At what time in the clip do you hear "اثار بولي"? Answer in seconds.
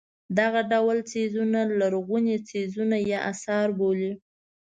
3.31-4.11